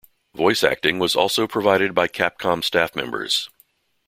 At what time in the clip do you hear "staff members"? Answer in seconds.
2.63-3.51